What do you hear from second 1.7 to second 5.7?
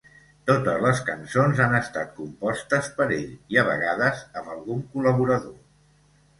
estat compostes per ell i a vegades amb algun col·laborador.